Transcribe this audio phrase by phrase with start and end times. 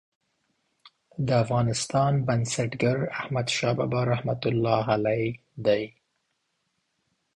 [1.27, 5.25] د افغانستان بنسټګر احمدشاه بابا رحمة الله علیه
[5.65, 5.83] دی.